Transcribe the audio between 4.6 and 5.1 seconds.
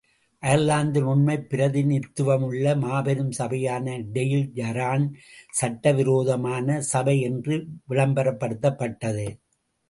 iron